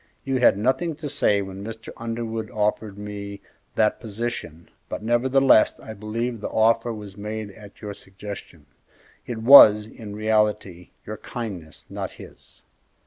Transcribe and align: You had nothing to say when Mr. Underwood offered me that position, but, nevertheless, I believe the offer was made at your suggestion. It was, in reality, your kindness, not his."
You 0.23 0.39
had 0.39 0.57
nothing 0.57 0.95
to 0.95 1.07
say 1.07 1.43
when 1.43 1.63
Mr. 1.63 1.89
Underwood 1.95 2.49
offered 2.49 2.97
me 2.97 3.39
that 3.75 3.99
position, 3.99 4.67
but, 4.89 5.03
nevertheless, 5.03 5.79
I 5.79 5.93
believe 5.93 6.41
the 6.41 6.49
offer 6.49 6.91
was 6.91 7.15
made 7.15 7.51
at 7.51 7.83
your 7.83 7.93
suggestion. 7.93 8.65
It 9.27 9.37
was, 9.43 9.85
in 9.85 10.15
reality, 10.15 10.89
your 11.05 11.17
kindness, 11.17 11.85
not 11.87 12.13
his." 12.13 12.63